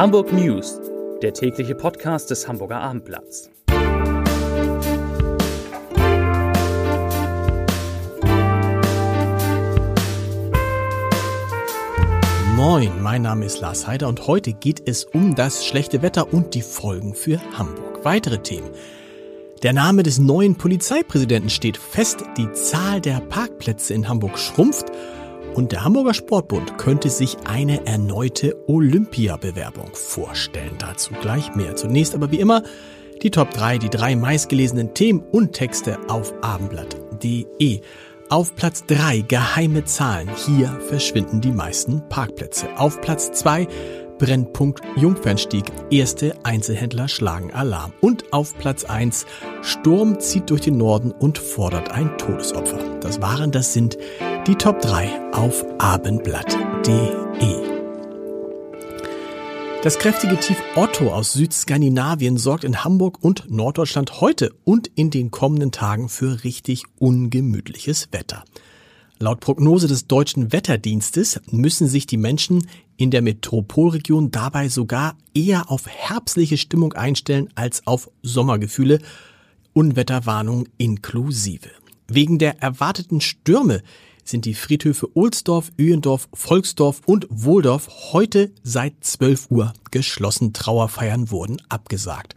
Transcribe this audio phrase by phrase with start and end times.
[0.00, 0.80] Hamburg News,
[1.20, 3.50] der tägliche Podcast des Hamburger Abendblatts.
[12.56, 16.54] Moin, mein Name ist Lars Heider und heute geht es um das schlechte Wetter und
[16.54, 18.02] die Folgen für Hamburg.
[18.02, 18.70] Weitere Themen.
[19.62, 24.86] Der Name des neuen Polizeipräsidenten steht fest, die Zahl der Parkplätze in Hamburg schrumpft
[25.54, 30.76] und der Hamburger Sportbund könnte sich eine erneute Olympiabewerbung vorstellen.
[30.78, 31.76] Dazu gleich mehr.
[31.76, 32.62] Zunächst aber wie immer
[33.22, 37.80] die Top 3, die drei meistgelesenen Themen und Texte auf abendblatt.de.
[38.30, 40.30] Auf Platz 3 geheime Zahlen.
[40.46, 42.68] Hier verschwinden die meisten Parkplätze.
[42.76, 43.66] Auf Platz 2
[44.20, 45.64] Brennpunkt Jungfernstieg.
[45.90, 47.92] Erste Einzelhändler schlagen Alarm.
[48.00, 49.26] Und auf Platz 1
[49.62, 52.78] Sturm zieht durch den Norden und fordert ein Todesopfer.
[53.00, 53.98] Das waren, das sind
[54.46, 57.56] die Top 3 auf abendblatt.de.
[59.82, 65.30] Das kräftige Tief Otto aus Südskandinavien sorgt in Hamburg und Norddeutschland heute und in den
[65.30, 68.44] kommenden Tagen für richtig ungemütliches Wetter.
[69.18, 75.70] Laut Prognose des deutschen Wetterdienstes müssen sich die Menschen in der Metropolregion dabei sogar eher
[75.70, 79.00] auf herbstliche Stimmung einstellen als auf Sommergefühle,
[79.74, 81.68] Unwetterwarnung inklusive.
[82.08, 83.82] Wegen der erwarteten Stürme
[84.30, 90.52] sind die Friedhöfe Ohlsdorf, Öhendorf, Volksdorf und Wohldorf heute seit 12 Uhr geschlossen.
[90.52, 92.34] Trauerfeiern wurden abgesagt.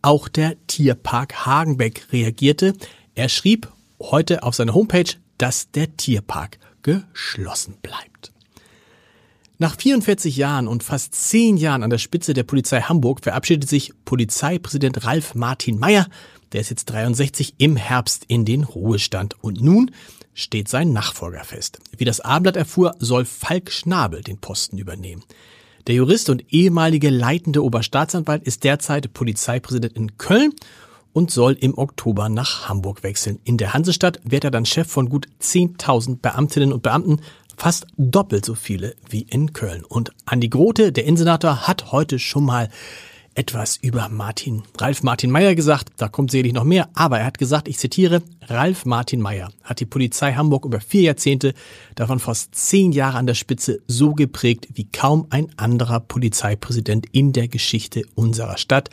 [0.00, 2.74] Auch der Tierpark Hagenbeck reagierte.
[3.14, 8.32] Er schrieb heute auf seiner Homepage, dass der Tierpark geschlossen bleibt.
[9.58, 13.92] Nach 44 Jahren und fast 10 Jahren an der Spitze der Polizei Hamburg verabschiedet sich
[14.04, 16.08] Polizeipräsident Ralf Martin Meyer,
[16.52, 19.36] der ist jetzt 63, im Herbst in den Ruhestand.
[19.42, 19.90] Und nun
[20.34, 21.78] steht sein Nachfolger fest.
[21.96, 25.24] Wie das Abendblatt erfuhr, soll Falk Schnabel den Posten übernehmen.
[25.86, 30.52] Der Jurist und ehemalige leitende Oberstaatsanwalt ist derzeit Polizeipräsident in Köln
[31.12, 33.40] und soll im Oktober nach Hamburg wechseln.
[33.44, 37.20] In der Hansestadt wird er dann Chef von gut 10.000 Beamtinnen und Beamten,
[37.56, 39.84] fast doppelt so viele wie in Köln.
[39.84, 42.70] Und Andi Grote, der Innensenator, hat heute schon mal
[43.34, 45.90] etwas über Martin, Ralf Martin Meyer gesagt.
[45.96, 46.88] Da kommt sicherlich noch mehr.
[46.94, 51.02] Aber er hat gesagt, ich zitiere, Ralf Martin Meyer hat die Polizei Hamburg über vier
[51.02, 51.54] Jahrzehnte,
[51.94, 57.32] davon fast zehn Jahre an der Spitze, so geprägt wie kaum ein anderer Polizeipräsident in
[57.32, 58.90] der Geschichte unserer Stadt.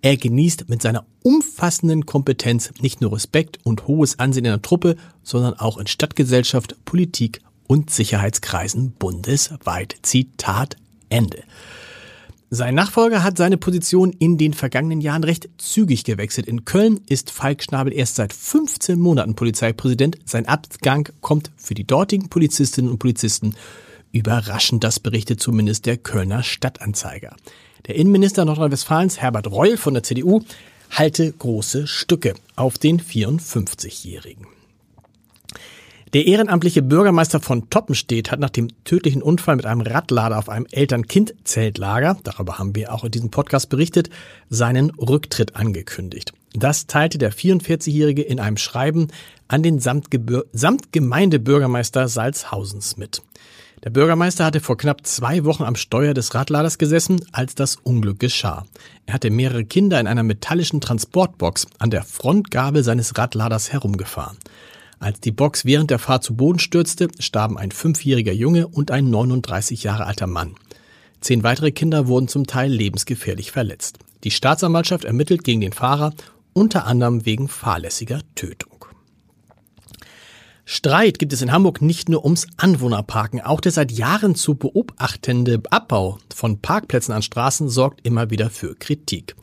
[0.00, 4.96] Er genießt mit seiner umfassenden Kompetenz nicht nur Respekt und hohes Ansehen in der Truppe,
[5.22, 9.96] sondern auch in Stadtgesellschaft, Politik und Sicherheitskreisen bundesweit.
[10.02, 10.76] Zitat
[11.08, 11.42] Ende.
[12.50, 16.46] Sein Nachfolger hat seine Position in den vergangenen Jahren recht zügig gewechselt.
[16.46, 20.16] In Köln ist Falk Schnabel erst seit 15 Monaten Polizeipräsident.
[20.24, 23.54] Sein Abgang kommt für die dortigen Polizistinnen und Polizisten
[24.12, 24.82] überraschend.
[24.82, 27.36] Das berichtet zumindest der Kölner Stadtanzeiger.
[27.86, 30.40] Der Innenminister Nordrhein-Westfalens, Herbert Reul von der CDU,
[30.90, 34.46] halte große Stücke auf den 54-Jährigen.
[36.14, 40.64] Der ehrenamtliche Bürgermeister von Toppenstedt hat nach dem tödlichen Unfall mit einem Radlader auf einem
[40.70, 44.08] Eltern-Kind-Zeltlager, darüber haben wir auch in diesem Podcast berichtet,
[44.48, 46.32] seinen Rücktritt angekündigt.
[46.54, 49.08] Das teilte der 44-Jährige in einem Schreiben
[49.48, 53.20] an den Samtgemeindebürgermeister Salzhausens mit.
[53.84, 58.18] Der Bürgermeister hatte vor knapp zwei Wochen am Steuer des Radladers gesessen, als das Unglück
[58.18, 58.64] geschah.
[59.04, 64.38] Er hatte mehrere Kinder in einer metallischen Transportbox an der Frontgabel seines Radladers herumgefahren.
[65.00, 69.10] Als die Box während der Fahrt zu Boden stürzte, starben ein fünfjähriger Junge und ein
[69.10, 70.54] 39 Jahre alter Mann.
[71.20, 73.98] Zehn weitere Kinder wurden zum Teil lebensgefährlich verletzt.
[74.24, 76.14] Die Staatsanwaltschaft ermittelt gegen den Fahrer,
[76.52, 78.86] unter anderem wegen fahrlässiger Tötung.
[80.64, 83.40] Streit gibt es in Hamburg nicht nur ums Anwohnerparken.
[83.40, 88.74] Auch der seit Jahren zu beobachtende Abbau von Parkplätzen an Straßen sorgt immer wieder für
[88.74, 89.34] Kritik.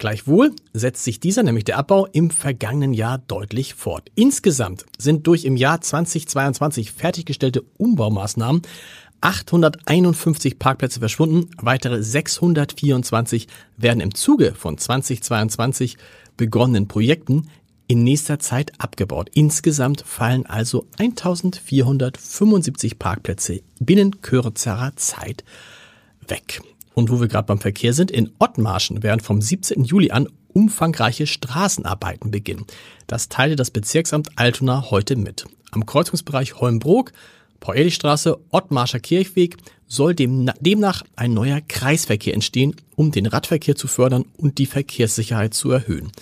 [0.00, 4.08] Gleichwohl setzt sich dieser, nämlich der Abbau, im vergangenen Jahr deutlich fort.
[4.14, 8.62] Insgesamt sind durch im Jahr 2022 fertiggestellte Umbaumaßnahmen
[9.20, 15.98] 851 Parkplätze verschwunden, weitere 624 werden im Zuge von 2022
[16.38, 17.50] begonnenen Projekten
[17.86, 19.28] in nächster Zeit abgebaut.
[19.34, 25.44] Insgesamt fallen also 1475 Parkplätze binnen kürzerer Zeit
[26.26, 26.62] weg.
[27.00, 29.84] Und wo wir gerade beim Verkehr sind, in Ottmarschen werden vom 17.
[29.84, 32.66] Juli an umfangreiche Straßenarbeiten beginnen.
[33.06, 35.46] Das teilte das Bezirksamt Altona heute mit.
[35.70, 37.12] Am Kreuzungsbereich Holmbrook,
[37.58, 39.56] Paul-Ehrlich-Straße, Ottmarscher Kirchweg
[39.86, 45.70] soll demnach ein neuer Kreisverkehr entstehen, um den Radverkehr zu fördern und die Verkehrssicherheit zu
[45.70, 46.12] erhöhen.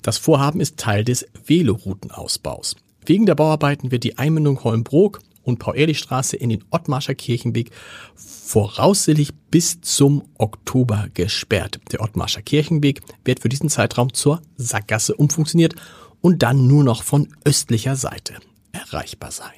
[0.00, 2.76] Das Vorhaben ist Teil des Veloroutenausbaus.
[3.04, 7.70] Wegen der Bauarbeiten wird die Einmündung Holmbrook und Paul-Ehrlich-Straße in den Ottmarscher Kirchenweg
[8.14, 11.80] voraussichtlich bis zum Oktober gesperrt.
[11.90, 15.74] Der Ottmarscher Kirchenweg wird für diesen Zeitraum zur Sackgasse umfunktioniert
[16.20, 18.34] und dann nur noch von östlicher Seite
[18.72, 19.50] erreichbar sein.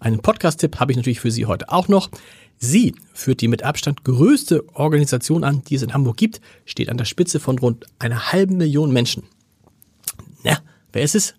[0.00, 2.10] Einen Podcast-Tipp habe ich natürlich für Sie heute auch noch.
[2.58, 6.96] Sie führt die mit Abstand größte Organisation an, die es in Hamburg gibt, steht an
[6.96, 9.24] der Spitze von rund einer halben Million Menschen.
[10.42, 10.58] Na,
[10.96, 11.34] wer ist es?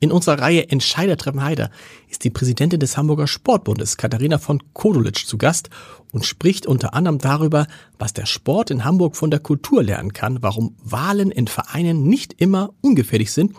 [0.00, 1.70] In unserer Reihe Entscheidertreffen Heider
[2.08, 5.68] ist die Präsidentin des Hamburger Sportbundes, Katharina von Kodolitsch, zu Gast
[6.12, 7.66] und spricht unter anderem darüber,
[7.98, 12.40] was der Sport in Hamburg von der Kultur lernen kann, warum Wahlen in Vereinen nicht
[12.40, 13.54] immer ungefährlich sind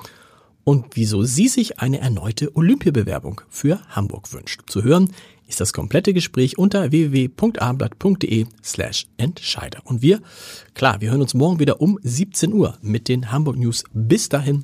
[0.63, 4.61] und wieso sie sich eine erneute Olympiabewerbung für Hamburg wünscht.
[4.65, 5.11] Zu hören
[5.47, 9.81] ist das komplette Gespräch unter www.abendblatt.de slash Entscheider.
[9.83, 10.19] Und wir,
[10.73, 13.83] klar, wir hören uns morgen wieder um 17 Uhr mit den Hamburg News.
[13.93, 14.63] Bis dahin,